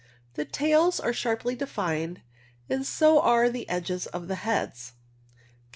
The 0.33 0.45
tails 0.45 0.99
are 0.99 1.13
sharply 1.13 1.53
defined, 1.55 2.23
and 2.67 2.83
so 2.87 3.21
are 3.21 3.51
the 3.51 3.69
edges 3.69 4.07
of 4.07 4.27
the 4.27 4.33
heads. 4.37 4.93
Ci. 5.37 5.43